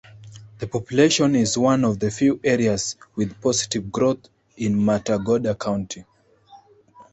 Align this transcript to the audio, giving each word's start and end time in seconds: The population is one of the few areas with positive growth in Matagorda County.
The 0.57 0.65
population 0.65 1.35
is 1.35 1.59
one 1.59 1.85
of 1.85 1.99
the 1.99 2.09
few 2.09 2.39
areas 2.43 2.95
with 3.13 3.39
positive 3.39 3.91
growth 3.91 4.29
in 4.57 4.83
Matagorda 4.83 5.53
County. 5.53 6.05